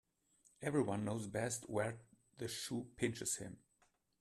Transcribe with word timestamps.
Every 0.63 0.81
one 0.81 1.05
knows 1.05 1.27
best 1.27 1.69
where 1.69 1.99
the 2.39 2.47
shoe 2.47 2.87
pinches 2.97 3.35
him. 3.35 3.57